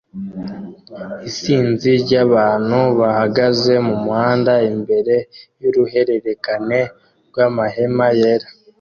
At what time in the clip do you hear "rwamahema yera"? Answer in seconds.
7.27-8.47